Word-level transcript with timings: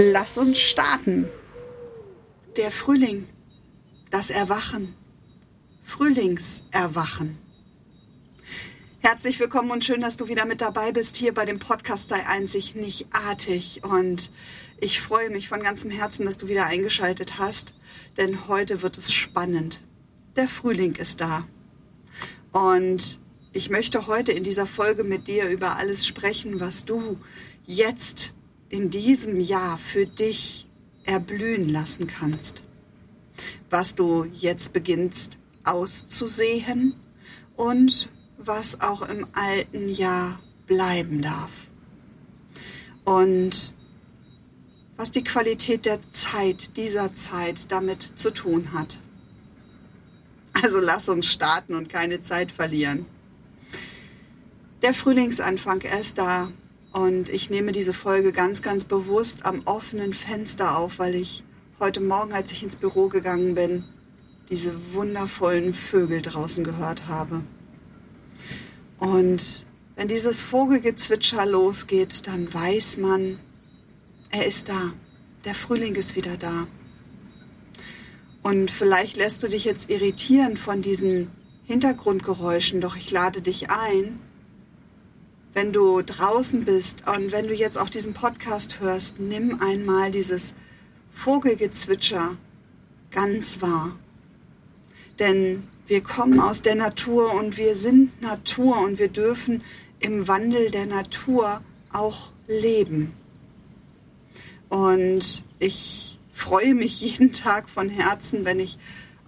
Lass 0.00 0.38
uns 0.38 0.58
starten. 0.60 1.28
Der 2.56 2.70
Frühling, 2.70 3.26
das 4.12 4.30
Erwachen, 4.30 4.94
Frühlingserwachen. 5.82 7.36
Herzlich 9.00 9.40
willkommen 9.40 9.72
und 9.72 9.84
schön, 9.84 10.00
dass 10.00 10.16
du 10.16 10.28
wieder 10.28 10.44
mit 10.44 10.60
dabei 10.60 10.92
bist 10.92 11.16
hier 11.16 11.34
bei 11.34 11.44
dem 11.44 11.58
Podcast 11.58 12.10
Sei 12.10 12.24
einzig 12.24 12.76
nicht 12.76 13.12
artig. 13.12 13.82
Und 13.82 14.30
ich 14.80 15.00
freue 15.00 15.30
mich 15.30 15.48
von 15.48 15.64
ganzem 15.64 15.90
Herzen, 15.90 16.26
dass 16.26 16.38
du 16.38 16.46
wieder 16.46 16.66
eingeschaltet 16.66 17.40
hast, 17.40 17.74
denn 18.16 18.46
heute 18.46 18.82
wird 18.82 18.98
es 18.98 19.12
spannend. 19.12 19.80
Der 20.36 20.46
Frühling 20.46 20.94
ist 20.94 21.20
da. 21.20 21.44
Und 22.52 23.18
ich 23.52 23.68
möchte 23.68 24.06
heute 24.06 24.30
in 24.30 24.44
dieser 24.44 24.66
Folge 24.66 25.02
mit 25.02 25.26
dir 25.26 25.48
über 25.48 25.74
alles 25.74 26.06
sprechen, 26.06 26.60
was 26.60 26.84
du 26.84 27.18
jetzt 27.66 28.32
in 28.68 28.90
diesem 28.90 29.40
Jahr 29.40 29.78
für 29.78 30.06
dich 30.06 30.66
erblühen 31.04 31.68
lassen 31.68 32.06
kannst. 32.06 32.62
Was 33.70 33.94
du 33.94 34.24
jetzt 34.34 34.72
beginnst 34.72 35.38
auszusehen 35.64 36.94
und 37.56 38.08
was 38.38 38.80
auch 38.80 39.02
im 39.02 39.26
alten 39.32 39.88
Jahr 39.88 40.40
bleiben 40.66 41.22
darf. 41.22 41.50
Und 43.04 43.74
was 44.96 45.12
die 45.12 45.24
Qualität 45.24 45.86
der 45.86 46.00
Zeit, 46.12 46.76
dieser 46.76 47.14
Zeit 47.14 47.70
damit 47.70 48.02
zu 48.02 48.30
tun 48.30 48.72
hat. 48.72 48.98
Also 50.60 50.80
lass 50.80 51.08
uns 51.08 51.26
starten 51.26 51.74
und 51.74 51.88
keine 51.88 52.22
Zeit 52.22 52.50
verlieren. 52.50 53.06
Der 54.82 54.92
Frühlingsanfang, 54.92 55.82
ist 55.82 56.18
da. 56.18 56.50
Und 56.92 57.28
ich 57.28 57.50
nehme 57.50 57.72
diese 57.72 57.92
Folge 57.92 58.32
ganz, 58.32 58.62
ganz 58.62 58.84
bewusst 58.84 59.44
am 59.44 59.62
offenen 59.66 60.12
Fenster 60.12 60.78
auf, 60.78 60.98
weil 60.98 61.14
ich 61.14 61.44
heute 61.78 62.00
Morgen, 62.00 62.32
als 62.32 62.50
ich 62.52 62.62
ins 62.62 62.76
Büro 62.76 63.08
gegangen 63.08 63.54
bin, 63.54 63.84
diese 64.50 64.72
wundervollen 64.92 65.74
Vögel 65.74 66.22
draußen 66.22 66.64
gehört 66.64 67.06
habe. 67.06 67.42
Und 68.98 69.66
wenn 69.94 70.08
dieses 70.08 70.42
Vogelgezwitscher 70.42 71.44
losgeht, 71.44 72.26
dann 72.26 72.52
weiß 72.52 72.96
man, 72.96 73.38
er 74.30 74.46
ist 74.46 74.68
da. 74.68 74.92
Der 75.44 75.54
Frühling 75.54 75.94
ist 75.94 76.16
wieder 76.16 76.36
da. 76.36 76.66
Und 78.42 78.70
vielleicht 78.70 79.16
lässt 79.16 79.42
du 79.42 79.48
dich 79.48 79.64
jetzt 79.64 79.90
irritieren 79.90 80.56
von 80.56 80.82
diesen 80.82 81.30
Hintergrundgeräuschen, 81.64 82.80
doch 82.80 82.96
ich 82.96 83.10
lade 83.10 83.42
dich 83.42 83.70
ein, 83.70 84.18
wenn 85.54 85.72
du 85.72 86.02
draußen 86.02 86.64
bist 86.64 87.06
und 87.08 87.32
wenn 87.32 87.48
du 87.48 87.54
jetzt 87.54 87.78
auch 87.78 87.90
diesen 87.90 88.14
Podcast 88.14 88.80
hörst, 88.80 89.18
nimm 89.18 89.60
einmal 89.60 90.10
dieses 90.10 90.54
Vogelgezwitscher 91.12 92.36
ganz 93.10 93.60
wahr. 93.60 93.96
Denn 95.18 95.68
wir 95.86 96.02
kommen 96.02 96.38
aus 96.38 96.62
der 96.62 96.74
Natur 96.74 97.34
und 97.34 97.56
wir 97.56 97.74
sind 97.74 98.20
Natur 98.20 98.78
und 98.82 98.98
wir 98.98 99.08
dürfen 99.08 99.62
im 100.00 100.28
Wandel 100.28 100.70
der 100.70 100.86
Natur 100.86 101.62
auch 101.92 102.30
leben. 102.46 103.12
Und 104.68 105.44
ich 105.58 106.18
freue 106.32 106.74
mich 106.74 107.00
jeden 107.00 107.32
Tag 107.32 107.68
von 107.68 107.88
Herzen, 107.88 108.44
wenn 108.44 108.60
ich 108.60 108.78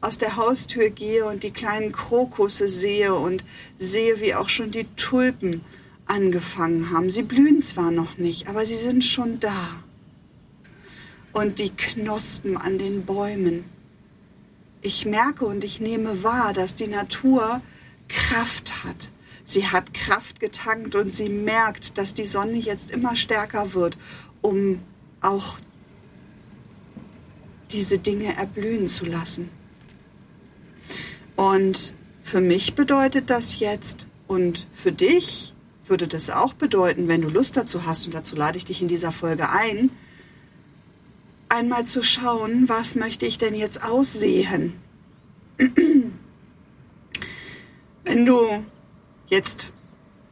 aus 0.00 0.16
der 0.16 0.36
Haustür 0.36 0.90
gehe 0.90 1.26
und 1.26 1.42
die 1.42 1.50
kleinen 1.50 1.92
Krokusse 1.92 2.68
sehe 2.68 3.14
und 3.14 3.44
sehe, 3.78 4.20
wie 4.20 4.34
auch 4.34 4.48
schon 4.48 4.70
die 4.70 4.86
Tulpen 4.96 5.62
angefangen 6.10 6.90
haben. 6.90 7.08
Sie 7.08 7.22
blühen 7.22 7.62
zwar 7.62 7.90
noch 7.90 8.18
nicht, 8.18 8.48
aber 8.48 8.66
sie 8.66 8.76
sind 8.76 9.04
schon 9.04 9.40
da. 9.40 9.82
Und 11.32 11.60
die 11.60 11.70
Knospen 11.70 12.56
an 12.56 12.78
den 12.78 13.06
Bäumen. 13.06 13.64
Ich 14.82 15.06
merke 15.06 15.46
und 15.46 15.62
ich 15.62 15.80
nehme 15.80 16.24
wahr, 16.24 16.52
dass 16.52 16.74
die 16.74 16.88
Natur 16.88 17.62
Kraft 18.08 18.84
hat. 18.84 19.10
Sie 19.44 19.68
hat 19.68 19.94
Kraft 19.94 20.40
getankt 20.40 20.94
und 20.96 21.14
sie 21.14 21.28
merkt, 21.28 21.96
dass 21.98 22.14
die 22.14 22.24
Sonne 22.24 22.56
jetzt 22.56 22.90
immer 22.90 23.14
stärker 23.14 23.74
wird, 23.74 23.96
um 24.42 24.80
auch 25.20 25.58
diese 27.70 27.98
Dinge 27.98 28.36
erblühen 28.36 28.88
zu 28.88 29.04
lassen. 29.06 29.48
Und 31.36 31.94
für 32.22 32.40
mich 32.40 32.74
bedeutet 32.74 33.30
das 33.30 33.60
jetzt 33.60 34.08
und 34.26 34.66
für 34.72 34.92
dich 34.92 35.54
würde 35.90 36.08
das 36.08 36.30
auch 36.30 36.54
bedeuten, 36.54 37.08
wenn 37.08 37.20
du 37.20 37.28
Lust 37.28 37.56
dazu 37.56 37.84
hast, 37.84 38.06
und 38.06 38.14
dazu 38.14 38.36
lade 38.36 38.56
ich 38.56 38.64
dich 38.64 38.80
in 38.80 38.88
dieser 38.88 39.12
Folge 39.12 39.50
ein, 39.50 39.90
einmal 41.48 41.84
zu 41.84 42.02
schauen, 42.02 42.68
was 42.68 42.94
möchte 42.94 43.26
ich 43.26 43.36
denn 43.36 43.54
jetzt 43.54 43.82
aussehen? 43.82 44.74
Wenn 48.04 48.24
du 48.24 48.64
jetzt 49.28 49.68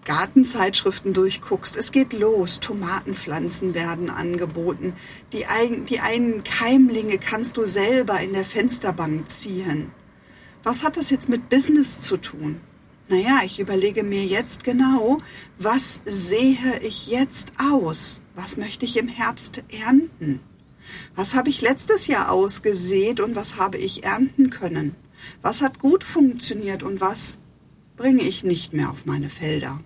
Gartenzeitschriften 0.04 1.12
durchguckst, 1.12 1.76
es 1.76 1.92
geht 1.92 2.14
los, 2.14 2.60
Tomatenpflanzen 2.60 3.74
werden 3.74 4.08
angeboten, 4.08 4.94
die, 5.32 5.44
ein, 5.44 5.84
die 5.84 6.00
einen 6.00 6.44
Keimlinge 6.44 7.18
kannst 7.18 7.58
du 7.58 7.64
selber 7.64 8.18
in 8.20 8.32
der 8.32 8.44
Fensterbank 8.44 9.28
ziehen. 9.28 9.90
Was 10.62 10.82
hat 10.82 10.96
das 10.96 11.10
jetzt 11.10 11.28
mit 11.28 11.50
Business 11.50 12.00
zu 12.00 12.16
tun? 12.16 12.60
Naja, 13.10 13.40
ich 13.42 13.58
überlege 13.58 14.02
mir 14.02 14.24
jetzt 14.24 14.64
genau, 14.64 15.16
was 15.56 16.00
sehe 16.04 16.78
ich 16.82 17.06
jetzt 17.06 17.52
aus? 17.58 18.20
Was 18.34 18.58
möchte 18.58 18.84
ich 18.84 18.98
im 18.98 19.08
Herbst 19.08 19.62
ernten? 19.70 20.40
Was 21.16 21.34
habe 21.34 21.48
ich 21.48 21.62
letztes 21.62 22.06
Jahr 22.06 22.30
ausgesät 22.30 23.20
und 23.20 23.34
was 23.34 23.56
habe 23.56 23.78
ich 23.78 24.04
ernten 24.04 24.50
können? 24.50 24.94
Was 25.40 25.62
hat 25.62 25.78
gut 25.78 26.04
funktioniert 26.04 26.82
und 26.82 27.00
was 27.00 27.38
bringe 27.96 28.22
ich 28.22 28.44
nicht 28.44 28.74
mehr 28.74 28.90
auf 28.90 29.06
meine 29.06 29.30
Felder? 29.30 29.80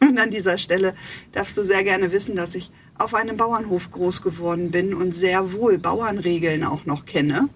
Und 0.00 0.18
an 0.18 0.30
dieser 0.30 0.58
Stelle 0.58 0.94
darfst 1.32 1.58
du 1.58 1.64
sehr 1.64 1.82
gerne 1.82 2.12
wissen, 2.12 2.36
dass 2.36 2.54
ich 2.54 2.70
auf 2.98 3.14
einem 3.14 3.36
Bauernhof 3.36 3.90
groß 3.90 4.22
geworden 4.22 4.70
bin 4.70 4.94
und 4.94 5.12
sehr 5.12 5.52
wohl 5.52 5.76
Bauernregeln 5.76 6.62
auch 6.62 6.86
noch 6.86 7.04
kenne 7.04 7.48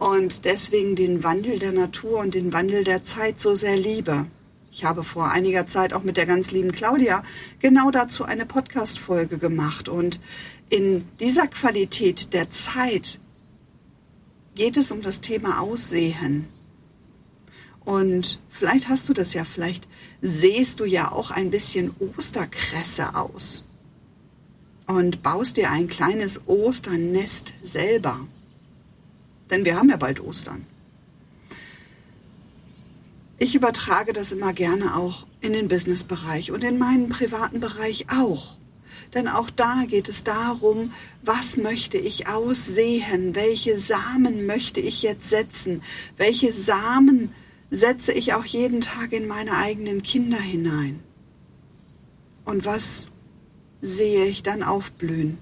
und 0.00 0.46
deswegen 0.46 0.96
den 0.96 1.22
Wandel 1.22 1.58
der 1.58 1.72
Natur 1.72 2.20
und 2.20 2.34
den 2.34 2.54
Wandel 2.54 2.84
der 2.84 3.04
Zeit 3.04 3.38
so 3.38 3.54
sehr 3.54 3.76
liebe. 3.76 4.26
Ich 4.72 4.84
habe 4.84 5.04
vor 5.04 5.30
einiger 5.30 5.66
Zeit 5.66 5.92
auch 5.92 6.02
mit 6.02 6.16
der 6.16 6.24
ganz 6.24 6.52
lieben 6.52 6.72
Claudia 6.72 7.22
genau 7.58 7.90
dazu 7.90 8.24
eine 8.24 8.46
Podcast-Folge 8.46 9.36
gemacht 9.36 9.90
und 9.90 10.18
in 10.70 11.06
dieser 11.20 11.48
Qualität 11.48 12.32
der 12.32 12.50
Zeit 12.50 13.20
geht 14.54 14.78
es 14.78 14.90
um 14.90 15.02
das 15.02 15.20
Thema 15.20 15.60
Aussehen. 15.60 16.46
Und 17.84 18.38
vielleicht 18.48 18.88
hast 18.88 19.06
du 19.08 19.12
das 19.12 19.34
ja, 19.34 19.44
vielleicht 19.44 19.86
sähst 20.22 20.80
du 20.80 20.86
ja 20.86 21.12
auch 21.12 21.30
ein 21.30 21.50
bisschen 21.50 21.90
Osterkresse 21.98 23.16
aus 23.16 23.64
und 24.86 25.22
baust 25.22 25.58
dir 25.58 25.70
ein 25.70 25.88
kleines 25.88 26.40
Osternest 26.46 27.52
selber. 27.62 28.26
Denn 29.50 29.64
wir 29.64 29.76
haben 29.76 29.88
ja 29.88 29.96
bald 29.96 30.20
Ostern. 30.20 30.66
Ich 33.38 33.54
übertrage 33.54 34.12
das 34.12 34.32
immer 34.32 34.52
gerne 34.52 34.96
auch 34.96 35.26
in 35.40 35.54
den 35.54 35.68
Businessbereich 35.68 36.52
und 36.52 36.62
in 36.62 36.78
meinen 36.78 37.08
privaten 37.08 37.60
Bereich 37.60 38.06
auch. 38.12 38.56
Denn 39.14 39.28
auch 39.28 39.50
da 39.50 39.84
geht 39.88 40.08
es 40.08 40.24
darum, 40.24 40.92
was 41.22 41.56
möchte 41.56 41.96
ich 41.96 42.28
aussehen, 42.28 43.34
welche 43.34 43.78
Samen 43.78 44.46
möchte 44.46 44.80
ich 44.80 45.02
jetzt 45.02 45.30
setzen, 45.30 45.82
welche 46.16 46.52
Samen 46.52 47.32
setze 47.70 48.12
ich 48.12 48.34
auch 48.34 48.44
jeden 48.44 48.80
Tag 48.80 49.12
in 49.12 49.26
meine 49.26 49.56
eigenen 49.56 50.02
Kinder 50.02 50.38
hinein. 50.38 51.00
Und 52.44 52.64
was 52.64 53.08
sehe 53.80 54.26
ich 54.26 54.42
dann 54.42 54.62
aufblühen? 54.62 55.38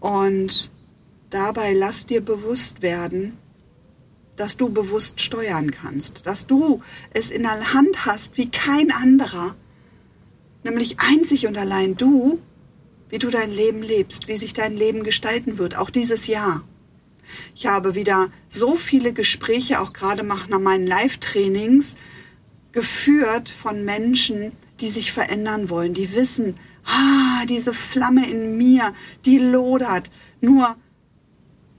Und 0.00 0.70
Dabei 1.30 1.72
lass 1.72 2.06
dir 2.06 2.20
bewusst 2.20 2.82
werden, 2.82 3.38
dass 4.36 4.56
du 4.56 4.68
bewusst 4.68 5.20
steuern 5.20 5.70
kannst, 5.70 6.26
dass 6.26 6.46
du 6.46 6.82
es 7.12 7.30
in 7.30 7.42
der 7.42 7.72
Hand 7.72 8.04
hast 8.04 8.36
wie 8.36 8.50
kein 8.50 8.90
anderer, 8.90 9.54
nämlich 10.64 10.98
einzig 10.98 11.46
und 11.46 11.56
allein 11.56 11.96
du, 11.96 12.40
wie 13.10 13.18
du 13.18 13.30
dein 13.30 13.50
Leben 13.50 13.82
lebst, 13.82 14.28
wie 14.28 14.38
sich 14.38 14.54
dein 14.54 14.76
Leben 14.76 15.04
gestalten 15.04 15.58
wird, 15.58 15.76
auch 15.76 15.90
dieses 15.90 16.26
Jahr. 16.26 16.64
Ich 17.54 17.66
habe 17.66 17.94
wieder 17.94 18.30
so 18.48 18.76
viele 18.76 19.12
Gespräche, 19.12 19.80
auch 19.80 19.92
gerade 19.92 20.24
nach 20.24 20.48
meinen 20.48 20.86
Live-Trainings, 20.86 21.96
geführt 22.72 23.50
von 23.50 23.84
Menschen, 23.84 24.52
die 24.80 24.88
sich 24.88 25.12
verändern 25.12 25.68
wollen, 25.68 25.94
die 25.94 26.14
wissen, 26.14 26.56
ah, 26.84 27.44
diese 27.46 27.74
Flamme 27.74 28.28
in 28.28 28.56
mir, 28.56 28.94
die 29.24 29.38
lodert. 29.38 30.10
Nur, 30.40 30.76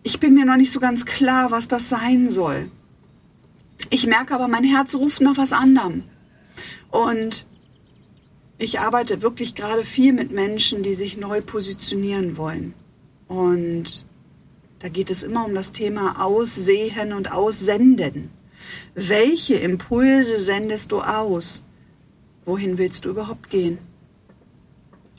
ich 0.03 0.19
bin 0.19 0.33
mir 0.33 0.45
noch 0.45 0.57
nicht 0.57 0.71
so 0.71 0.79
ganz 0.79 1.05
klar, 1.05 1.51
was 1.51 1.67
das 1.67 1.89
sein 1.89 2.29
soll. 2.29 2.71
Ich 3.89 4.07
merke 4.07 4.33
aber, 4.33 4.47
mein 4.47 4.63
Herz 4.63 4.95
ruft 4.95 5.21
nach 5.21 5.37
was 5.37 5.53
anderem. 5.53 6.03
Und 6.89 7.45
ich 8.57 8.79
arbeite 8.79 9.21
wirklich 9.21 9.55
gerade 9.55 9.83
viel 9.83 10.13
mit 10.13 10.31
Menschen, 10.31 10.83
die 10.83 10.95
sich 10.95 11.17
neu 11.17 11.41
positionieren 11.41 12.37
wollen. 12.37 12.73
Und 13.27 14.05
da 14.79 14.89
geht 14.89 15.09
es 15.09 15.23
immer 15.23 15.45
um 15.45 15.53
das 15.53 15.71
Thema 15.71 16.23
Aussehen 16.23 17.13
und 17.13 17.31
Aussenden. 17.31 18.29
Welche 18.93 19.55
Impulse 19.55 20.39
sendest 20.39 20.91
du 20.91 21.01
aus? 21.01 21.63
Wohin 22.45 22.77
willst 22.77 23.05
du 23.05 23.09
überhaupt 23.09 23.49
gehen? 23.49 23.77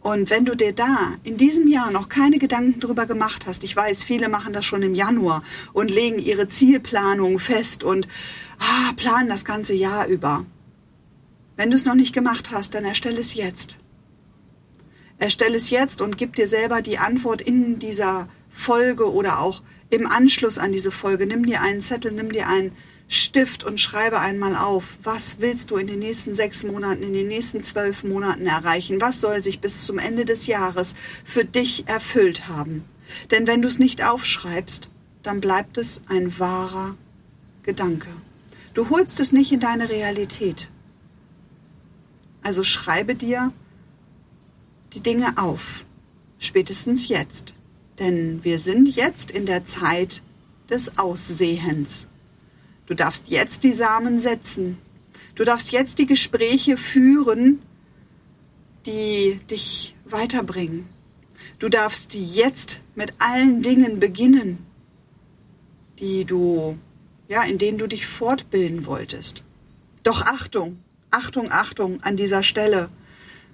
Und 0.03 0.31
wenn 0.31 0.45
du 0.45 0.57
dir 0.57 0.73
da 0.73 1.15
in 1.23 1.37
diesem 1.37 1.69
Jahr 1.69 1.93
noch 1.93 2.09
keine 2.09 2.39
Gedanken 2.39 2.81
drüber 2.81 3.07
gemacht 3.07 3.47
hast, 3.47 3.63
ich 3.63 3.77
weiß, 3.77 4.03
viele 4.03 4.29
machen 4.29 4.53
das 4.53 4.65
schon 4.65 4.83
im 4.83 4.97
Januar 4.97 5.45
und 5.73 5.91
legen 5.91 6.19
ihre 6.19 6.49
Zielplanung 6.49 7.39
fest 7.39 7.85
und 7.85 8.09
ah, 8.59 8.93
planen 8.97 9.29
das 9.29 9.45
ganze 9.45 9.75
Jahr 9.75 10.09
über. 10.09 10.45
Wenn 11.57 11.71
du 11.71 11.77
es 11.77 11.85
noch 11.85 11.95
nicht 11.95 12.13
gemacht 12.13 12.51
hast, 12.51 12.75
dann 12.75 12.85
erstelle 12.85 13.21
es 13.21 13.35
jetzt. 13.35 13.77
Erstelle 15.19 15.57
es 15.57 15.71
jetzt 15.71 16.01
und 16.03 16.19
gib 16.19 16.35
dir 16.35 16.49
selber 16.49 16.83
die 16.83 16.99
Antwort 16.99 17.41
in 17.41 17.79
dieser 17.79 18.29
Folge 18.51 19.13
oder 19.13 19.39
auch 19.39 19.63
im 19.89 20.09
Anschluss 20.09 20.59
an 20.59 20.73
diese 20.73 20.91
Folge. 20.91 21.27
Nimm 21.27 21.47
dir 21.47 21.61
einen 21.61 21.81
Zettel, 21.81 22.11
nimm 22.11 22.33
dir 22.33 22.49
einen 22.49 22.73
Stift 23.15 23.63
und 23.63 23.79
schreibe 23.79 24.21
einmal 24.21 24.57
auf, 24.57 24.97
was 25.03 25.37
willst 25.39 25.71
du 25.71 25.77
in 25.77 25.87
den 25.87 25.99
nächsten 25.99 26.35
sechs 26.35 26.63
Monaten, 26.65 27.03
in 27.03 27.13
den 27.13 27.29
nächsten 27.29 27.63
zwölf 27.63 28.05
Monaten 28.05 28.47
erreichen? 28.47 29.03
Was 29.03 29.21
soll 29.21 29.43
sich 29.43 29.61
bis 29.61 29.85
zum 29.85 29.99
Ende 29.99 30.25
des 30.25 30.47
Jahres 30.47 30.95
für 31.23 31.45
dich 31.45 31.87
erfüllt 31.89 32.49
haben? 32.49 32.85
Denn 33.31 33.47
wenn 33.47 33.61
du 33.61 33.69
es 33.69 33.79
nicht 33.79 34.03
aufschreibst, 34.03 34.89
dann 35.23 35.43
bleibt 35.43 35.77
es 35.77 36.01
ein 36.09 36.39
wahrer 36.39 36.97
Gedanke. 37.65 38.09
Du 38.73 38.89
holst 38.89 39.21
es 39.21 39.31
nicht 39.31 39.53
in 39.53 39.61
deine 39.61 39.91
Realität. 39.91 40.71
Also 42.43 42.65
schreibe 42.65 43.15
dir 43.15 43.53
die 44.95 45.01
Dinge 45.01 45.37
auf, 45.37 45.85
spätestens 46.39 47.09
jetzt. 47.09 47.53
Denn 47.99 48.43
wir 48.43 48.59
sind 48.59 48.89
jetzt 48.97 49.31
in 49.31 49.45
der 49.45 49.67
Zeit 49.67 50.23
des 50.71 50.97
Aussehens. 50.97 52.07
Du 52.87 52.95
darfst 52.95 53.25
jetzt 53.29 53.65
die 53.65 53.73
Samen 53.73 54.21
setzen. 54.21 54.79
Du 55.35 55.45
darfst 55.45 55.73
jetzt 55.73 55.99
die 55.99 56.07
Gespräche 56.07 56.77
führen, 56.77 57.63
die 58.87 59.41
dich 59.51 59.95
weiterbringen. 60.05 60.89
Du 61.59 61.69
darfst 61.69 62.15
jetzt 62.15 62.81
mit 62.95 63.15
allen 63.19 63.63
Dingen 63.63 64.01
beginnen, 64.01 64.67
die 66.01 66.25
du, 66.25 66.77
ja, 67.29 67.45
in 67.45 67.59
denen 67.59 67.79
du 67.79 67.87
dich 67.87 68.07
fortbilden 68.07 68.85
wolltest. 68.85 69.43
Doch 70.03 70.23
Achtung, 70.23 70.79
Achtung, 71.11 71.53
Achtung 71.53 72.03
an 72.03 72.17
dieser 72.17 72.43
Stelle 72.43 72.89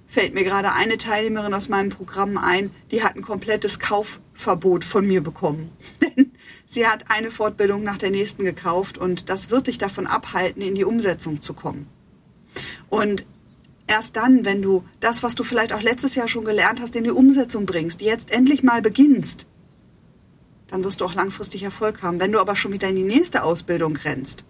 fällt 0.07 0.33
mir 0.33 0.43
gerade 0.43 0.73
eine 0.73 0.97
Teilnehmerin 0.97 1.53
aus 1.53 1.69
meinem 1.69 1.91
Programm 1.91 2.37
ein, 2.37 2.71
die 2.89 3.03
hat 3.03 3.15
ein 3.15 3.21
komplettes 3.21 3.79
Kaufverbot 3.79 4.83
von 4.83 5.05
mir 5.05 5.21
bekommen. 5.21 5.69
sie 6.69 6.87
hat 6.87 7.09
eine 7.09 7.31
Fortbildung 7.31 7.83
nach 7.83 7.97
der 7.97 8.11
nächsten 8.11 8.45
gekauft 8.45 8.97
und 8.97 9.29
das 9.29 9.49
wird 9.49 9.67
dich 9.67 9.77
davon 9.77 10.07
abhalten, 10.07 10.61
in 10.61 10.75
die 10.75 10.85
Umsetzung 10.85 11.41
zu 11.41 11.53
kommen. 11.53 11.87
Und 12.89 13.25
erst 13.87 14.15
dann, 14.15 14.45
wenn 14.45 14.61
du 14.61 14.85
das, 14.99 15.23
was 15.23 15.35
du 15.35 15.43
vielleicht 15.43 15.73
auch 15.73 15.81
letztes 15.81 16.15
Jahr 16.15 16.27
schon 16.27 16.45
gelernt 16.45 16.79
hast, 16.79 16.95
in 16.95 17.03
die 17.03 17.11
Umsetzung 17.11 17.65
bringst, 17.65 18.01
jetzt 18.01 18.31
endlich 18.31 18.63
mal 18.63 18.81
beginnst, 18.81 19.45
dann 20.67 20.83
wirst 20.83 21.01
du 21.01 21.05
auch 21.05 21.15
langfristig 21.15 21.63
Erfolg 21.63 22.03
haben. 22.03 22.19
Wenn 22.19 22.31
du 22.31 22.39
aber 22.39 22.55
schon 22.55 22.71
wieder 22.71 22.87
in 22.87 22.95
die 22.95 23.03
nächste 23.03 23.43
Ausbildung 23.43 23.95
rennst, 23.95 24.43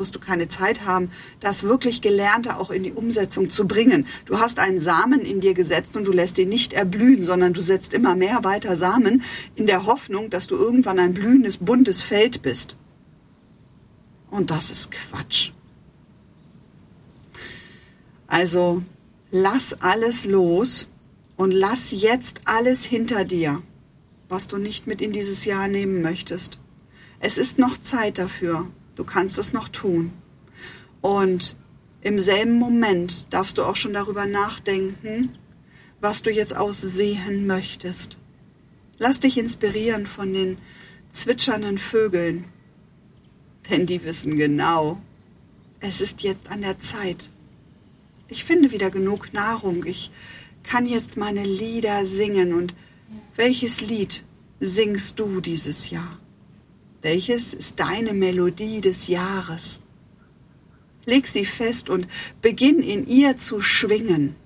wirst 0.00 0.14
du 0.14 0.18
keine 0.18 0.48
Zeit 0.48 0.86
haben, 0.86 1.12
das 1.40 1.62
wirklich 1.62 2.00
Gelernte 2.00 2.56
auch 2.56 2.70
in 2.70 2.82
die 2.82 2.92
Umsetzung 2.92 3.50
zu 3.50 3.68
bringen. 3.68 4.06
Du 4.24 4.40
hast 4.40 4.58
einen 4.58 4.80
Samen 4.80 5.20
in 5.20 5.40
dir 5.42 5.52
gesetzt 5.52 5.94
und 5.94 6.06
du 6.06 6.12
lässt 6.12 6.38
ihn 6.38 6.48
nicht 6.48 6.72
erblühen, 6.72 7.22
sondern 7.22 7.52
du 7.52 7.60
setzt 7.60 7.92
immer 7.92 8.16
mehr 8.16 8.42
weiter 8.42 8.78
Samen 8.78 9.22
in 9.56 9.66
der 9.66 9.84
Hoffnung, 9.84 10.30
dass 10.30 10.46
du 10.46 10.56
irgendwann 10.56 10.98
ein 10.98 11.12
blühendes, 11.12 11.58
buntes 11.58 12.02
Feld 12.02 12.40
bist. 12.40 12.78
Und 14.30 14.50
das 14.50 14.70
ist 14.70 14.90
Quatsch. 14.90 15.50
Also 18.26 18.82
lass 19.30 19.82
alles 19.82 20.24
los 20.24 20.88
und 21.36 21.50
lass 21.50 21.90
jetzt 21.90 22.40
alles 22.46 22.84
hinter 22.84 23.26
dir, 23.26 23.60
was 24.30 24.48
du 24.48 24.56
nicht 24.56 24.86
mit 24.86 25.02
in 25.02 25.12
dieses 25.12 25.44
Jahr 25.44 25.68
nehmen 25.68 26.00
möchtest. 26.00 26.58
Es 27.18 27.36
ist 27.36 27.58
noch 27.58 27.76
Zeit 27.82 28.16
dafür. 28.16 28.66
Du 29.00 29.06
kannst 29.06 29.38
es 29.38 29.54
noch 29.54 29.70
tun. 29.70 30.12
Und 31.00 31.56
im 32.02 32.18
selben 32.18 32.58
Moment 32.58 33.32
darfst 33.32 33.56
du 33.56 33.62
auch 33.62 33.74
schon 33.74 33.94
darüber 33.94 34.26
nachdenken, 34.26 35.38
was 36.02 36.22
du 36.22 36.30
jetzt 36.30 36.54
aussehen 36.54 37.46
möchtest. 37.46 38.18
Lass 38.98 39.18
dich 39.18 39.38
inspirieren 39.38 40.04
von 40.04 40.34
den 40.34 40.58
zwitschernden 41.12 41.78
Vögeln, 41.78 42.44
denn 43.70 43.86
die 43.86 44.04
wissen 44.04 44.36
genau, 44.36 45.00
es 45.80 46.02
ist 46.02 46.20
jetzt 46.20 46.50
an 46.50 46.60
der 46.60 46.78
Zeit. 46.80 47.30
Ich 48.28 48.44
finde 48.44 48.70
wieder 48.70 48.90
genug 48.90 49.32
Nahrung, 49.32 49.86
ich 49.86 50.10
kann 50.62 50.84
jetzt 50.84 51.16
meine 51.16 51.44
Lieder 51.44 52.04
singen 52.04 52.52
und 52.52 52.74
welches 53.34 53.80
Lied 53.80 54.24
singst 54.60 55.18
du 55.18 55.40
dieses 55.40 55.88
Jahr? 55.88 56.20
Welches 57.02 57.54
ist 57.54 57.80
deine 57.80 58.12
Melodie 58.12 58.82
des 58.82 59.06
Jahres? 59.06 59.80
Leg 61.06 61.26
sie 61.26 61.46
fest 61.46 61.88
und 61.88 62.06
beginn 62.42 62.80
in 62.80 63.06
ihr 63.06 63.38
zu 63.38 63.62
schwingen. 63.62 64.36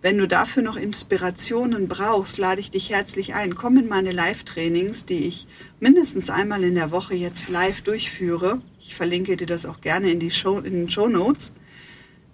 Wenn 0.00 0.16
du 0.16 0.26
dafür 0.26 0.62
noch 0.62 0.76
Inspirationen 0.76 1.86
brauchst, 1.86 2.38
lade 2.38 2.60
ich 2.62 2.70
dich 2.70 2.90
herzlich 2.90 3.34
ein. 3.34 3.56
Komm 3.56 3.76
in 3.76 3.88
meine 3.88 4.10
Live-Trainings, 4.10 5.04
die 5.04 5.26
ich 5.26 5.46
mindestens 5.80 6.30
einmal 6.30 6.64
in 6.64 6.76
der 6.76 6.90
Woche 6.90 7.14
jetzt 7.14 7.50
live 7.50 7.82
durchführe. 7.82 8.62
Ich 8.80 8.94
verlinke 8.94 9.36
dir 9.36 9.46
das 9.46 9.66
auch 9.66 9.82
gerne 9.82 10.10
in, 10.10 10.20
die 10.20 10.30
Show, 10.30 10.58
in 10.58 10.72
den 10.72 10.90
Show 10.90 11.08
Notes. 11.08 11.52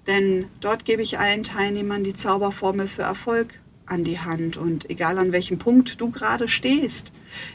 Denn 0.06 0.46
dort 0.60 0.84
gebe 0.84 1.02
ich 1.02 1.18
allen 1.18 1.42
Teilnehmern 1.42 2.04
die 2.04 2.14
Zauberformel 2.14 2.86
für 2.86 3.02
Erfolg 3.02 3.58
an 3.86 4.04
die 4.04 4.18
Hand. 4.18 4.56
Und 4.56 4.90
egal 4.90 5.18
an 5.18 5.32
welchem 5.32 5.58
Punkt 5.58 6.00
du 6.00 6.10
gerade 6.10 6.48
stehst, 6.48 7.12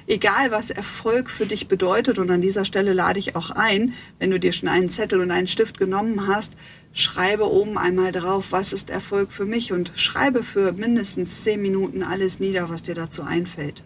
egal 0.08 0.52
was 0.52 0.70
Erfolg 0.70 1.30
für 1.30 1.46
dich 1.46 1.68
bedeutet, 1.68 2.20
und 2.20 2.30
an 2.30 2.42
dieser 2.42 2.66
Stelle 2.66 2.94
lade 2.94 3.20
ich 3.20 3.36
auch 3.36 3.52
ein, 3.52 3.94
wenn 4.20 4.32
du 4.32 4.40
dir 4.40 4.52
schon 4.52 4.70
einen 4.70 4.90
Zettel 4.90 5.20
und 5.20 5.32
einen 5.32 5.48
Stift 5.48 5.78
genommen 5.78 6.28
hast, 6.28 6.54
schreibe 6.94 7.52
oben 7.52 7.78
einmal 7.78 8.12
drauf, 8.12 8.48
was 8.52 8.74
ist 8.74 8.90
Erfolg 8.90 9.32
für 9.32 9.46
mich 9.46 9.72
und 9.72 9.92
schreibe 9.96 10.44
für 10.44 10.72
mindestens 10.72 11.44
zehn 11.44 11.62
Minuten 11.62 12.04
alles 12.04 12.40
nieder, 12.40 12.70
was 12.70 12.84
dir 12.84 12.96
dazu 12.96 13.24
einfällt. 13.24 13.84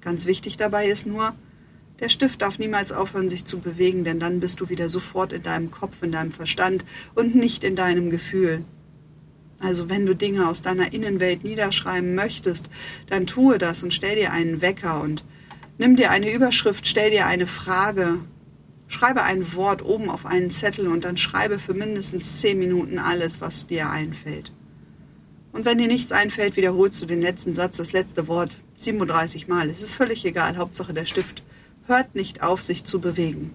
Ganz 0.00 0.26
wichtig 0.26 0.56
dabei 0.56 0.88
ist 0.88 1.06
nur, 1.06 1.34
der 2.00 2.08
Stift 2.08 2.42
darf 2.42 2.58
niemals 2.58 2.90
aufhören, 2.90 3.28
sich 3.28 3.44
zu 3.44 3.60
bewegen, 3.60 4.04
denn 4.04 4.18
dann 4.18 4.40
bist 4.40 4.60
du 4.60 4.68
wieder 4.68 4.88
sofort 4.88 5.32
in 5.32 5.42
deinem 5.42 5.70
Kopf, 5.70 6.02
in 6.02 6.12
deinem 6.12 6.32
Verstand 6.32 6.84
und 7.14 7.34
nicht 7.34 7.64
in 7.64 7.76
deinem 7.76 8.10
Gefühl. 8.10 8.64
Also 9.64 9.88
wenn 9.88 10.04
du 10.04 10.14
Dinge 10.14 10.46
aus 10.46 10.60
deiner 10.60 10.92
Innenwelt 10.92 11.42
niederschreiben 11.42 12.14
möchtest, 12.14 12.68
dann 13.08 13.26
tue 13.26 13.56
das 13.56 13.82
und 13.82 13.94
stell 13.94 14.16
dir 14.16 14.30
einen 14.30 14.60
Wecker 14.60 15.00
und 15.00 15.24
nimm 15.78 15.96
dir 15.96 16.10
eine 16.10 16.30
Überschrift, 16.30 16.86
stell 16.86 17.10
dir 17.10 17.26
eine 17.26 17.46
Frage, 17.46 18.18
schreibe 18.88 19.22
ein 19.22 19.54
Wort 19.54 19.82
oben 19.82 20.10
auf 20.10 20.26
einen 20.26 20.50
Zettel 20.50 20.86
und 20.86 21.04
dann 21.06 21.16
schreibe 21.16 21.58
für 21.58 21.72
mindestens 21.72 22.40
zehn 22.40 22.58
Minuten 22.58 22.98
alles, 22.98 23.40
was 23.40 23.66
dir 23.66 23.88
einfällt. 23.88 24.52
Und 25.52 25.64
wenn 25.64 25.78
dir 25.78 25.88
nichts 25.88 26.12
einfällt, 26.12 26.56
wiederholst 26.56 27.00
du 27.00 27.06
den 27.06 27.22
letzten 27.22 27.54
Satz, 27.54 27.78
das 27.78 27.92
letzte 27.92 28.28
Wort 28.28 28.58
37 28.76 29.48
Mal. 29.48 29.70
Es 29.70 29.80
ist 29.80 29.94
völlig 29.94 30.26
egal, 30.26 30.58
Hauptsache 30.58 30.92
der 30.92 31.06
Stift 31.06 31.42
hört 31.86 32.14
nicht 32.14 32.42
auf, 32.42 32.60
sich 32.60 32.84
zu 32.84 33.00
bewegen. 33.00 33.54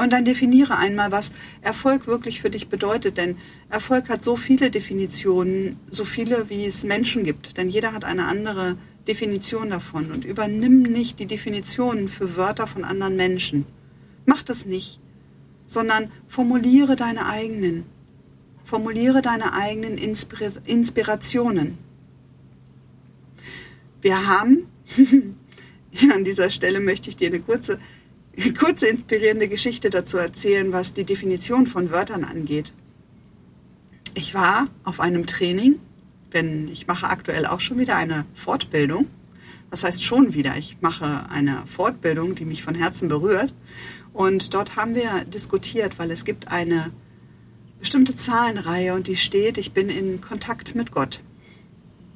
Und 0.00 0.14
dann 0.14 0.24
definiere 0.24 0.78
einmal, 0.78 1.12
was 1.12 1.30
Erfolg 1.60 2.06
wirklich 2.06 2.40
für 2.40 2.48
dich 2.48 2.68
bedeutet, 2.68 3.18
denn 3.18 3.36
Erfolg 3.68 4.08
hat 4.08 4.22
so 4.22 4.36
viele 4.36 4.70
Definitionen, 4.70 5.76
so 5.90 6.06
viele, 6.06 6.48
wie 6.48 6.64
es 6.64 6.84
Menschen 6.84 7.22
gibt, 7.22 7.58
denn 7.58 7.68
jeder 7.68 7.92
hat 7.92 8.06
eine 8.06 8.26
andere 8.26 8.78
Definition 9.06 9.68
davon 9.68 10.10
und 10.10 10.24
übernimm 10.24 10.82
nicht 10.82 11.18
die 11.18 11.26
Definitionen 11.26 12.08
für 12.08 12.36
Wörter 12.36 12.66
von 12.66 12.84
anderen 12.84 13.16
Menschen. 13.16 13.66
Mach 14.24 14.42
das 14.42 14.64
nicht, 14.64 15.00
sondern 15.66 16.10
formuliere 16.28 16.96
deine 16.96 17.26
eigenen. 17.26 17.84
Formuliere 18.64 19.20
deine 19.20 19.52
eigenen 19.52 19.98
Inspir 19.98 20.52
Inspirationen. 20.64 21.76
Wir 24.00 24.26
haben, 24.26 24.66
an 26.14 26.24
dieser 26.24 26.48
Stelle 26.48 26.80
möchte 26.80 27.10
ich 27.10 27.16
dir 27.16 27.28
eine 27.28 27.40
kurze, 27.40 27.78
kurze 28.58 28.86
inspirierende 28.86 29.48
Geschichte 29.48 29.90
dazu 29.90 30.16
erzählen, 30.16 30.72
was 30.72 30.94
die 30.94 31.04
Definition 31.04 31.66
von 31.66 31.90
Wörtern 31.90 32.24
angeht. 32.24 32.72
Ich 34.14 34.34
war 34.34 34.68
auf 34.84 35.00
einem 35.00 35.26
Training, 35.26 35.78
denn 36.32 36.68
ich 36.68 36.86
mache 36.86 37.08
aktuell 37.08 37.46
auch 37.46 37.60
schon 37.60 37.78
wieder 37.78 37.96
eine 37.96 38.24
Fortbildung. 38.34 39.06
Was 39.70 39.84
heißt 39.84 40.02
schon 40.02 40.34
wieder? 40.34 40.56
Ich 40.56 40.78
mache 40.80 41.28
eine 41.30 41.62
Fortbildung, 41.66 42.34
die 42.34 42.44
mich 42.44 42.62
von 42.62 42.74
Herzen 42.74 43.08
berührt. 43.08 43.54
Und 44.12 44.54
dort 44.54 44.74
haben 44.74 44.96
wir 44.96 45.24
diskutiert, 45.24 45.98
weil 45.98 46.10
es 46.10 46.24
gibt 46.24 46.48
eine 46.48 46.90
bestimmte 47.78 48.16
Zahlenreihe 48.16 48.94
und 48.94 49.06
die 49.06 49.16
steht, 49.16 49.58
ich 49.58 49.72
bin 49.72 49.88
in 49.88 50.20
Kontakt 50.20 50.74
mit 50.74 50.90
Gott. 50.90 51.20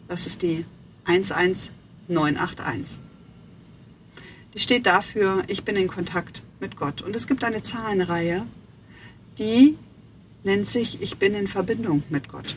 Das 0.08 0.26
ist 0.26 0.42
die 0.42 0.64
11981. 1.04 3.03
Die 4.54 4.60
steht 4.60 4.86
dafür, 4.86 5.42
ich 5.48 5.64
bin 5.64 5.76
in 5.76 5.88
Kontakt 5.88 6.42
mit 6.60 6.76
Gott. 6.76 7.02
Und 7.02 7.16
es 7.16 7.26
gibt 7.26 7.42
eine 7.42 7.62
Zahlenreihe, 7.62 8.46
die 9.38 9.76
nennt 10.44 10.68
sich, 10.68 11.02
ich 11.02 11.18
bin 11.18 11.34
in 11.34 11.48
Verbindung 11.48 12.04
mit 12.08 12.28
Gott. 12.28 12.56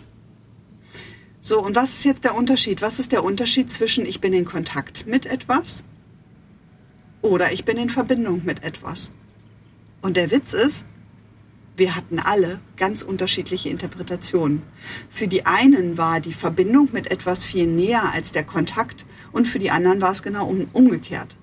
So, 1.42 1.64
und 1.64 1.76
was 1.76 1.94
ist 1.94 2.06
jetzt 2.06 2.24
der 2.24 2.36
Unterschied? 2.36 2.82
Was 2.82 3.00
ist 3.00 3.14
der 3.14 3.24
Unterschied 3.24 3.72
zwischen 3.72 4.06
ich 4.06 4.22
bin 4.22 4.34
in 4.34 4.46
Kontakt 4.46 5.08
mit 5.08 5.26
etwas 5.26 5.84
oder 7.22 7.52
ich 7.52 7.66
bin 7.66 7.78
in 7.78 7.90
Verbindung 7.90 8.44
mit 8.46 8.64
etwas? 8.64 9.12
Und 10.02 10.18
der 10.18 10.30
Witz 10.30 10.54
ist, 10.54 10.86
wir 11.78 11.96
hatten 11.96 12.20
alle 12.20 12.60
ganz 12.76 13.02
unterschiedliche 13.02 13.70
Interpretationen. 13.70 14.62
Für 15.10 15.28
die 15.28 15.46
einen 15.46 15.98
war 15.98 16.20
die 16.20 16.34
Verbindung 16.34 16.90
mit 16.92 17.10
etwas 17.12 17.46
viel 17.46 17.66
näher 17.66 18.12
als 18.14 18.32
der 18.32 18.44
Kontakt 18.44 19.06
und 19.32 19.48
für 19.48 19.60
die 19.60 19.72
anderen 19.72 20.02
war 20.02 20.12
es 20.12 20.24
genau 20.24 20.48
um, 20.48 20.68
umgekehrt. 20.74 21.38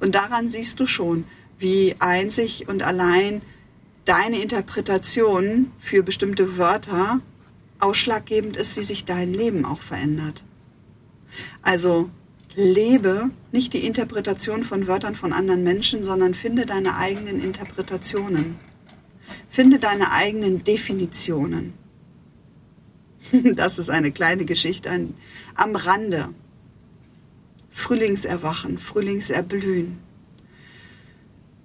Und 0.00 0.14
daran 0.14 0.48
siehst 0.48 0.80
du 0.80 0.86
schon, 0.86 1.24
wie 1.58 1.96
einzig 1.98 2.68
und 2.68 2.82
allein 2.82 3.42
deine 4.04 4.42
Interpretation 4.42 5.70
für 5.78 6.02
bestimmte 6.02 6.58
Wörter 6.58 7.20
ausschlaggebend 7.78 8.56
ist, 8.56 8.76
wie 8.76 8.82
sich 8.82 9.04
dein 9.04 9.32
Leben 9.32 9.64
auch 9.64 9.80
verändert. 9.80 10.42
Also 11.62 12.10
lebe 12.54 13.30
nicht 13.52 13.72
die 13.72 13.86
Interpretation 13.86 14.64
von 14.64 14.86
Wörtern 14.86 15.14
von 15.14 15.32
anderen 15.32 15.62
Menschen, 15.62 16.04
sondern 16.04 16.34
finde 16.34 16.66
deine 16.66 16.96
eigenen 16.96 17.42
Interpretationen. 17.42 18.56
Finde 19.48 19.78
deine 19.78 20.12
eigenen 20.12 20.64
Definitionen. 20.64 21.74
Das 23.54 23.78
ist 23.78 23.90
eine 23.90 24.12
kleine 24.12 24.46
Geschichte 24.46 24.90
am 25.54 25.76
Rande. 25.76 26.30
Frühlingserwachen, 27.70 28.78
Frühlingserblühen. 28.78 29.98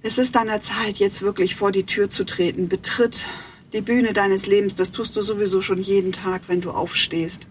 Es 0.02 0.18
ist 0.18 0.36
deiner 0.36 0.62
Zeit, 0.62 0.98
jetzt 0.98 1.24
wirklich 1.24 1.56
vor 1.56 1.72
die 1.72 1.86
Tür 1.86 2.10
zu 2.10 2.26
treten. 2.26 2.70
Betritt 2.70 3.26
die 3.74 3.82
Bühne 3.82 4.14
deines 4.14 4.46
Lebens. 4.46 4.76
Das 4.76 4.92
tust 4.92 5.16
du 5.16 5.22
sowieso 5.22 5.62
schon 5.62 5.82
jeden 5.82 6.12
Tag, 6.12 6.44
wenn 6.48 6.62
du 6.62 6.72
aufstehst. 6.72 7.48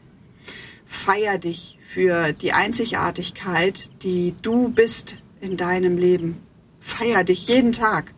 Feier 0.87 1.39
dich 1.39 1.79
für 1.89 2.33
die 2.33 2.53
Einzigartigkeit, 2.53 3.89
die 4.03 4.35
du 4.43 4.69
bist 4.69 5.17
in 5.41 5.57
deinem 5.57 5.99
Leben. 5.99 6.39
Feier 6.81 7.25
dich 7.25 7.49
jeden 7.49 7.73
Tag. 7.73 8.15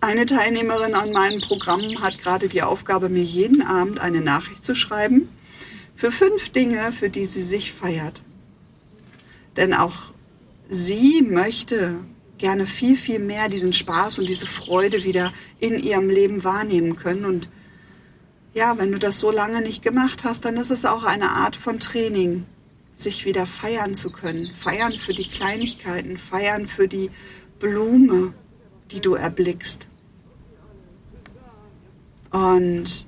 Eine 0.00 0.26
Teilnehmerin 0.26 0.94
an 0.94 1.12
meinem 1.12 1.40
Programm 1.40 2.00
hat 2.02 2.22
gerade 2.22 2.48
die 2.48 2.62
Aufgabe, 2.62 3.08
mir 3.08 3.24
jeden 3.24 3.62
Abend 3.62 3.98
eine 3.98 4.20
Nachricht 4.20 4.64
zu 4.64 4.74
schreiben 4.74 5.28
für 5.98 6.12
fünf 6.12 6.50
Dinge, 6.50 6.92
für 6.92 7.10
die 7.10 7.26
sie 7.26 7.42
sich 7.42 7.72
feiert. 7.72 8.22
Denn 9.56 9.74
auch 9.74 10.12
sie 10.70 11.22
möchte 11.22 11.98
gerne 12.38 12.66
viel, 12.66 12.96
viel 12.96 13.18
mehr 13.18 13.48
diesen 13.48 13.72
Spaß 13.72 14.20
und 14.20 14.28
diese 14.28 14.46
Freude 14.46 15.02
wieder 15.02 15.32
in 15.58 15.76
ihrem 15.76 16.08
Leben 16.08 16.44
wahrnehmen 16.44 16.94
können. 16.94 17.24
Und 17.24 17.48
ja, 18.54 18.78
wenn 18.78 18.92
du 18.92 19.00
das 19.00 19.18
so 19.18 19.32
lange 19.32 19.60
nicht 19.60 19.82
gemacht 19.82 20.22
hast, 20.22 20.44
dann 20.44 20.56
ist 20.56 20.70
es 20.70 20.84
auch 20.84 21.02
eine 21.02 21.30
Art 21.30 21.56
von 21.56 21.80
Training, 21.80 22.46
sich 22.94 23.24
wieder 23.24 23.44
feiern 23.44 23.96
zu 23.96 24.12
können. 24.12 24.54
Feiern 24.54 24.92
für 24.92 25.14
die 25.14 25.26
Kleinigkeiten, 25.26 26.16
feiern 26.16 26.68
für 26.68 26.86
die 26.86 27.10
Blume, 27.58 28.34
die 28.92 29.00
du 29.00 29.14
erblickst. 29.14 29.88
Und 32.30 33.04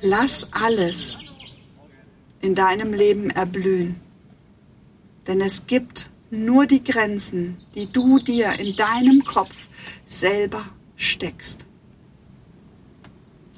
lass 0.00 0.48
alles 0.54 1.18
in 2.42 2.54
deinem 2.54 2.92
Leben 2.92 3.30
erblühen. 3.30 3.96
Denn 5.26 5.40
es 5.40 5.66
gibt 5.66 6.10
nur 6.30 6.66
die 6.66 6.82
Grenzen, 6.82 7.62
die 7.74 7.86
du 7.86 8.18
dir 8.18 8.58
in 8.58 8.76
deinem 8.76 9.24
Kopf 9.24 9.54
selber 10.06 10.64
steckst. 10.96 11.66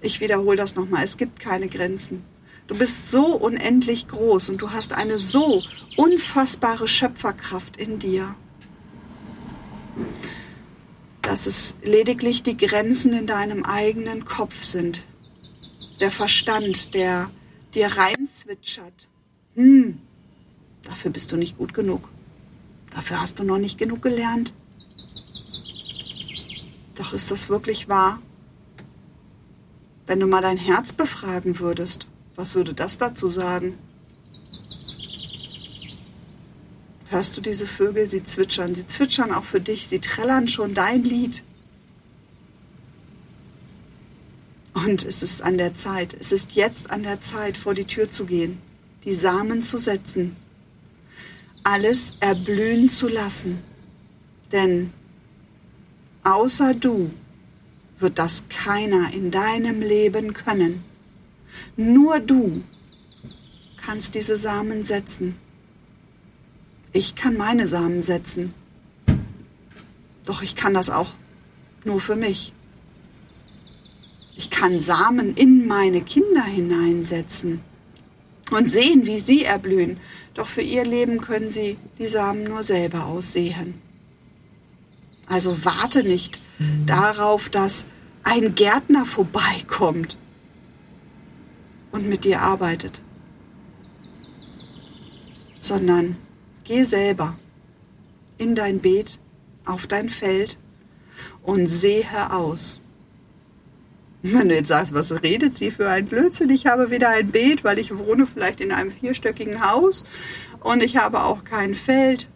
Ich 0.00 0.20
wiederhole 0.20 0.56
das 0.56 0.76
nochmal, 0.76 1.04
es 1.04 1.16
gibt 1.16 1.40
keine 1.40 1.68
Grenzen. 1.68 2.24
Du 2.66 2.76
bist 2.76 3.10
so 3.10 3.36
unendlich 3.36 4.08
groß 4.08 4.50
und 4.50 4.60
du 4.60 4.70
hast 4.70 4.92
eine 4.92 5.18
so 5.18 5.62
unfassbare 5.96 6.88
Schöpferkraft 6.88 7.76
in 7.76 7.98
dir, 7.98 8.34
dass 11.22 11.46
es 11.46 11.74
lediglich 11.82 12.42
die 12.42 12.56
Grenzen 12.56 13.12
in 13.12 13.26
deinem 13.26 13.64
eigenen 13.64 14.24
Kopf 14.24 14.62
sind. 14.62 15.04
Der 16.00 16.10
Verstand, 16.10 16.94
der 16.94 17.30
dir 17.74 17.88
reinzwitschert. 17.88 19.08
Hm, 19.54 19.98
dafür 20.82 21.10
bist 21.10 21.32
du 21.32 21.36
nicht 21.36 21.58
gut 21.58 21.74
genug. 21.74 22.08
Dafür 22.94 23.20
hast 23.20 23.38
du 23.38 23.44
noch 23.44 23.58
nicht 23.58 23.78
genug 23.78 24.02
gelernt. 24.02 24.54
Doch 26.94 27.12
ist 27.12 27.30
das 27.30 27.48
wirklich 27.48 27.88
wahr? 27.88 28.20
Wenn 30.06 30.20
du 30.20 30.26
mal 30.26 30.42
dein 30.42 30.58
Herz 30.58 30.92
befragen 30.92 31.58
würdest, 31.58 32.06
was 32.36 32.54
würde 32.54 32.74
das 32.74 32.98
dazu 32.98 33.30
sagen? 33.30 33.78
Hörst 37.08 37.36
du 37.36 37.40
diese 37.40 37.66
Vögel? 37.66 38.08
Sie 38.08 38.24
zwitschern. 38.24 38.74
Sie 38.74 38.86
zwitschern 38.86 39.32
auch 39.32 39.44
für 39.44 39.60
dich. 39.60 39.88
Sie 39.88 40.00
trällern 40.00 40.48
schon 40.48 40.74
dein 40.74 41.04
Lied. 41.04 41.42
Und 44.84 45.04
es 45.04 45.22
ist 45.22 45.40
an 45.40 45.56
der 45.56 45.74
Zeit, 45.74 46.14
es 46.18 46.30
ist 46.30 46.52
jetzt 46.52 46.90
an 46.90 47.04
der 47.04 47.20
Zeit, 47.22 47.56
vor 47.56 47.74
die 47.74 47.86
Tür 47.86 48.10
zu 48.10 48.26
gehen, 48.26 48.58
die 49.04 49.14
Samen 49.14 49.62
zu 49.62 49.78
setzen, 49.78 50.36
alles 51.62 52.16
erblühen 52.20 52.90
zu 52.90 53.08
lassen. 53.08 53.60
Denn 54.52 54.92
außer 56.22 56.74
du 56.74 57.10
wird 57.98 58.18
das 58.18 58.42
keiner 58.50 59.12
in 59.14 59.30
deinem 59.30 59.80
Leben 59.80 60.34
können. 60.34 60.84
Nur 61.76 62.20
du 62.20 62.62
kannst 63.78 64.14
diese 64.14 64.36
Samen 64.36 64.84
setzen. 64.84 65.36
Ich 66.92 67.14
kann 67.14 67.38
meine 67.38 67.68
Samen 67.68 68.02
setzen. 68.02 68.52
Doch 70.26 70.42
ich 70.42 70.56
kann 70.56 70.74
das 70.74 70.90
auch 70.90 71.14
nur 71.84 72.00
für 72.00 72.16
mich. 72.16 72.52
Ich 74.36 74.50
kann 74.50 74.80
Samen 74.80 75.34
in 75.34 75.66
meine 75.66 76.00
Kinder 76.00 76.42
hineinsetzen 76.42 77.60
und 78.50 78.70
sehen, 78.70 79.06
wie 79.06 79.20
sie 79.20 79.44
erblühen. 79.44 79.98
Doch 80.34 80.48
für 80.48 80.62
ihr 80.62 80.84
Leben 80.84 81.20
können 81.20 81.50
sie 81.50 81.76
die 81.98 82.08
Samen 82.08 82.44
nur 82.44 82.62
selber 82.62 83.06
aussehen. 83.06 83.74
Also 85.26 85.64
warte 85.64 86.02
nicht 86.02 86.38
mhm. 86.58 86.86
darauf, 86.86 87.48
dass 87.48 87.84
ein 88.24 88.54
Gärtner 88.54 89.06
vorbeikommt 89.06 90.16
und 91.92 92.08
mit 92.08 92.24
dir 92.24 92.40
arbeitet, 92.42 93.00
sondern 95.60 96.16
geh 96.64 96.84
selber 96.84 97.38
in 98.38 98.54
dein 98.54 98.80
Beet, 98.80 99.18
auf 99.64 99.86
dein 99.86 100.08
Feld 100.08 100.58
und 101.42 101.68
sehe 101.68 102.32
aus. 102.32 102.80
Wenn 104.26 104.48
du 104.48 104.54
jetzt 104.54 104.68
sagst, 104.68 104.94
was 104.94 105.12
redet 105.22 105.58
sie 105.58 105.70
für 105.70 105.86
ein 105.90 106.06
Blödsinn? 106.06 106.48
Ich 106.48 106.64
habe 106.64 106.90
weder 106.90 107.10
ein 107.10 107.30
Beet, 107.30 107.62
weil 107.62 107.78
ich 107.78 107.94
wohne 107.94 108.26
vielleicht 108.26 108.62
in 108.62 108.72
einem 108.72 108.90
vierstöckigen 108.90 109.70
Haus 109.70 110.06
und 110.60 110.82
ich 110.82 110.96
habe 110.96 111.24
auch 111.24 111.44
kein 111.44 111.74
Feld. 111.74 112.30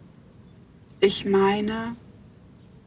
Ich 0.99 1.25
meine 1.25 1.95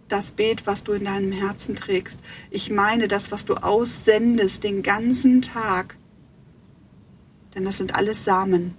das 0.08 0.30
Beet, 0.30 0.68
was 0.68 0.84
du 0.84 0.92
in 0.92 1.06
deinem 1.06 1.32
Herzen 1.32 1.74
trägst. 1.74 2.20
Ich 2.48 2.70
meine 2.70 3.08
das, 3.08 3.32
was 3.32 3.44
du 3.44 3.54
aussendest 3.54 4.62
den 4.62 4.84
ganzen 4.84 5.42
Tag. 5.42 5.96
Denn 7.56 7.64
das 7.64 7.78
sind 7.78 7.96
alles 7.96 8.24
Samen. 8.24 8.76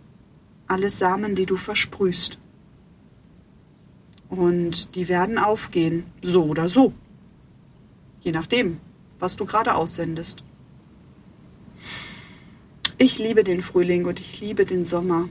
Alles 0.68 1.00
Samen, 1.00 1.36
die 1.36 1.46
du 1.46 1.58
versprühst. 1.58 2.40
Und 4.30 4.96
die 4.96 5.10
werden 5.10 5.38
aufgehen, 5.38 6.06
so 6.22 6.46
oder 6.46 6.70
so. 6.70 6.94
Je 8.22 8.32
nachdem, 8.32 8.80
was 9.24 9.38
du 9.38 9.46
gerade 9.46 9.76
aussendest. 9.76 10.44
Ich 12.98 13.20
liebe 13.20 13.46
den 13.46 13.62
Frühling 13.62 14.06
und 14.06 14.20
ich 14.20 14.42
liebe 14.42 14.66
den 14.66 14.84
Sommer. 14.84 15.30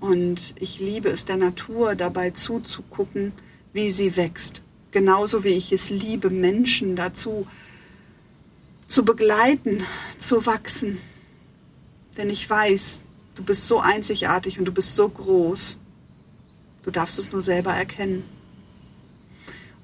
Und 0.00 0.54
ich 0.58 0.80
liebe 0.80 1.10
es 1.10 1.26
der 1.26 1.36
Natur 1.36 1.94
dabei 1.94 2.30
zuzugucken, 2.30 3.32
wie 3.74 3.90
sie 3.90 4.16
wächst. 4.16 4.62
Genauso 4.92 5.44
wie 5.44 5.50
ich 5.50 5.72
es 5.72 5.90
liebe, 5.90 6.30
Menschen 6.30 6.96
dazu 6.96 7.46
zu 8.86 9.04
begleiten, 9.04 9.84
zu 10.18 10.46
wachsen. 10.46 10.96
Denn 12.16 12.30
ich 12.30 12.48
weiß, 12.48 13.02
du 13.34 13.44
bist 13.44 13.68
so 13.68 13.78
einzigartig 13.78 14.58
und 14.58 14.64
du 14.64 14.72
bist 14.72 14.96
so 14.96 15.06
groß. 15.06 15.76
Du 16.82 16.90
darfst 16.90 17.18
es 17.18 17.30
nur 17.30 17.42
selber 17.42 17.74
erkennen. 17.74 18.24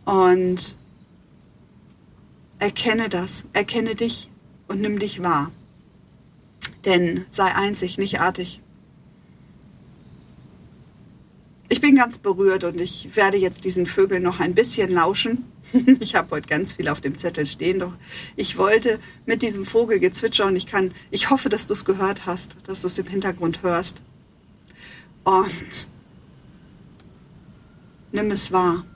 Und 0.07 0.77
erkenne 2.59 3.09
das, 3.09 3.45
erkenne 3.53 3.95
dich 3.95 4.29
und 4.67 4.81
nimm 4.81 4.99
dich 4.99 5.23
wahr. 5.23 5.53
Denn 6.85 7.25
sei 7.31 7.55
einzig, 7.55 7.99
nicht 7.99 8.21
artig. 8.21 8.61
Ich 11.71 11.81
bin 11.81 11.97
ganz 11.97 12.19
berührt 12.19 12.65
und 12.65 12.81
ich 12.81 13.15
werde 13.15 13.37
jetzt 13.37 13.65
diesen 13.65 13.87
Vögeln 13.87 14.23
noch 14.23 14.41
ein 14.41 14.55
bisschen 14.55 14.91
lauschen. 14.91 15.45
Ich 16.01 16.15
habe 16.15 16.31
heute 16.31 16.49
ganz 16.49 16.73
viel 16.73 16.89
auf 16.89 17.03
dem 17.03 17.19
Zettel 17.19 17.45
stehen, 17.45 17.79
doch 17.79 17.93
ich 18.37 18.57
wollte 18.57 18.99
mit 19.27 19.43
diesem 19.43 19.67
Vogelgezwitscher 19.67 20.47
und 20.47 20.57
ich 20.57 20.67
kann, 20.67 20.95
ich 21.11 21.29
hoffe, 21.29 21.51
dass 21.51 21.67
du 21.67 21.75
es 21.75 21.85
gehört 21.85 22.25
hast, 22.25 22.57
dass 22.65 22.81
du 22.81 22.87
es 22.87 22.99
im 22.99 23.07
Hintergrund 23.07 23.63
hörst. 23.63 24.01
Und 25.25 25.89
nimm 28.13 28.31
es 28.31 28.51
wahr. 28.51 28.87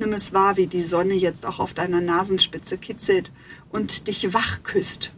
Nimm 0.00 0.14
es 0.14 0.32
wahr, 0.32 0.56
wie 0.56 0.66
die 0.66 0.82
Sonne 0.82 1.12
jetzt 1.12 1.44
auch 1.44 1.58
auf 1.58 1.74
deiner 1.74 2.00
Nasenspitze 2.00 2.78
kitzelt 2.78 3.30
und 3.68 4.08
dich 4.08 4.32
wach 4.32 4.62
küsst 4.62 5.12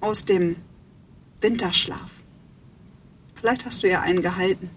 aus 0.00 0.24
dem 0.24 0.54
Winterschlaf. 1.40 2.12
Vielleicht 3.34 3.66
hast 3.66 3.82
du 3.82 3.88
ja 3.88 4.00
einen 4.00 4.22
gehalten. 4.22 4.70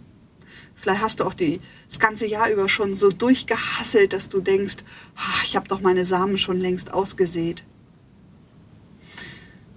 Vielleicht 0.73 1.03
hast 1.03 1.19
du 1.19 1.25
auch 1.25 1.35
die, 1.35 1.61
das 1.87 1.99
ganze 1.99 2.25
Jahr 2.25 2.49
über 2.49 2.67
schon 2.67 2.95
so 2.95 3.11
durchgehasselt, 3.11 4.13
dass 4.13 4.29
du 4.29 4.41
denkst, 4.41 4.77
ach, 5.15 5.43
ich 5.43 5.55
habe 5.55 5.67
doch 5.67 5.81
meine 5.81 6.03
Samen 6.03 6.39
schon 6.39 6.59
längst 6.59 6.91
ausgesät. 6.91 7.63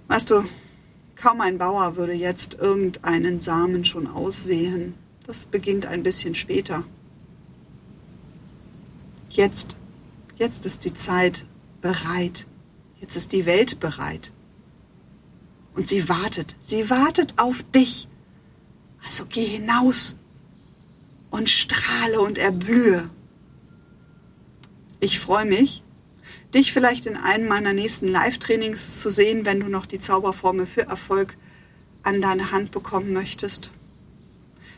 Weißt 0.07 0.31
du, 0.31 0.43
kaum 1.15 1.41
ein 1.41 1.59
Bauer 1.59 1.97
würde 1.97 2.13
jetzt 2.13 2.55
irgendeinen 2.55 3.39
Samen 3.39 3.85
schon 3.85 4.07
aussehen. 4.07 4.95
Das 5.27 5.45
beginnt 5.45 5.85
ein 5.85 6.01
bisschen 6.01 6.33
später. 6.33 6.83
Jetzt, 9.35 9.75
jetzt 10.37 10.65
ist 10.65 10.85
die 10.85 10.93
Zeit 10.93 11.45
bereit. 11.81 12.47
Jetzt 13.01 13.17
ist 13.17 13.33
die 13.33 13.45
Welt 13.45 13.81
bereit. 13.81 14.31
Und 15.73 15.89
sie 15.89 16.07
wartet, 16.07 16.55
sie 16.63 16.89
wartet 16.89 17.33
auf 17.37 17.61
dich. 17.75 18.07
Also 19.05 19.25
geh 19.27 19.45
hinaus 19.45 20.15
und 21.31 21.49
strahle 21.49 22.21
und 22.21 22.37
erblühe. 22.37 23.09
Ich 25.01 25.19
freue 25.19 25.43
mich, 25.43 25.83
dich 26.53 26.71
vielleicht 26.71 27.05
in 27.05 27.17
einem 27.17 27.49
meiner 27.49 27.73
nächsten 27.73 28.07
Live-Trainings 28.07 29.01
zu 29.01 29.11
sehen, 29.11 29.43
wenn 29.43 29.59
du 29.59 29.67
noch 29.67 29.85
die 29.85 29.99
Zauberformel 29.99 30.65
für 30.65 30.83
Erfolg 30.83 31.35
an 32.03 32.21
deine 32.21 32.51
Hand 32.51 32.71
bekommen 32.71 33.11
möchtest. 33.11 33.69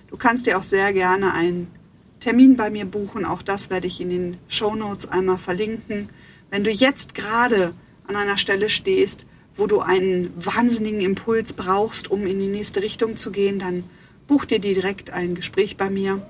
Du 0.08 0.18
kannst 0.18 0.48
dir 0.48 0.58
auch 0.58 0.64
sehr 0.64 0.94
gerne 0.94 1.32
einen 1.34 1.72
Termin 2.19 2.57
bei 2.57 2.69
mir 2.69 2.86
buchen, 2.86 3.25
auch 3.25 3.41
das 3.41 3.69
werde 3.69 3.88
ich 3.88 4.01
in 4.01 4.09
den 4.09 4.38
Show 4.47 4.75
Notes 4.75 5.07
einmal 5.07 5.38
verlinken. 5.38 6.09
Wenn 6.50 6.63
du 6.63 6.71
jetzt 6.71 7.13
gerade 7.13 7.74
an 8.07 8.15
einer 8.15 8.38
Stelle 8.38 8.69
stehst, 8.69 9.25
wo 9.55 9.67
du 9.67 9.81
einen 9.81 10.31
wahnsinnigen 10.43 11.01
Impuls 11.01 11.53
brauchst, 11.53 12.09
um 12.09 12.25
in 12.25 12.39
die 12.39 12.47
nächste 12.47 12.81
Richtung 12.81 13.17
zu 13.17 13.31
gehen, 13.31 13.59
dann 13.59 13.83
buch 14.27 14.45
dir 14.45 14.59
direkt 14.59 15.12
ein 15.12 15.36
Gespräch 15.36 15.77
bei 15.77 15.89
mir. 15.89 16.21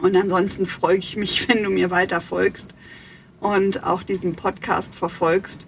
Und 0.00 0.16
ansonsten 0.16 0.66
freue 0.66 0.98
ich 0.98 1.16
mich, 1.16 1.48
wenn 1.48 1.62
du 1.62 1.70
mir 1.70 1.90
weiter 1.90 2.20
folgst 2.20 2.74
und 3.40 3.84
auch 3.84 4.02
diesen 4.02 4.36
Podcast 4.36 4.94
verfolgst. 4.94 5.66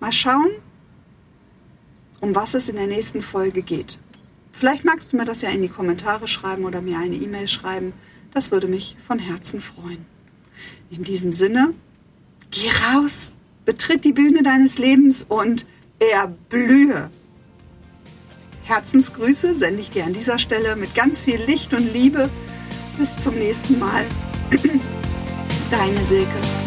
Mal 0.00 0.12
schauen, 0.12 0.50
um 2.20 2.34
was 2.34 2.54
es 2.54 2.68
in 2.68 2.76
der 2.76 2.86
nächsten 2.86 3.22
Folge 3.22 3.62
geht. 3.62 3.98
Vielleicht 4.58 4.84
magst 4.84 5.12
du 5.12 5.16
mir 5.16 5.24
das 5.24 5.40
ja 5.42 5.50
in 5.50 5.62
die 5.62 5.68
Kommentare 5.68 6.26
schreiben 6.26 6.64
oder 6.64 6.80
mir 6.82 6.98
eine 6.98 7.14
E-Mail 7.14 7.46
schreiben. 7.46 7.92
Das 8.34 8.50
würde 8.50 8.66
mich 8.66 8.96
von 9.06 9.20
Herzen 9.20 9.60
freuen. 9.60 10.04
In 10.90 11.04
diesem 11.04 11.30
Sinne, 11.30 11.74
geh 12.50 12.68
raus, 12.92 13.34
betritt 13.64 14.04
die 14.04 14.12
Bühne 14.12 14.42
deines 14.42 14.78
Lebens 14.78 15.24
und 15.28 15.64
erblühe. 16.00 17.08
Herzensgrüße 18.64 19.54
sende 19.54 19.80
ich 19.80 19.90
dir 19.90 20.04
an 20.04 20.12
dieser 20.12 20.40
Stelle 20.40 20.74
mit 20.74 20.92
ganz 20.92 21.20
viel 21.20 21.40
Licht 21.46 21.72
und 21.72 21.92
Liebe. 21.92 22.28
Bis 22.98 23.16
zum 23.16 23.36
nächsten 23.36 23.78
Mal. 23.78 24.06
Deine 25.70 26.04
Silke. 26.04 26.57